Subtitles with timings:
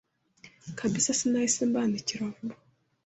[0.77, 2.55] kabisa sinahise mbandikira vuba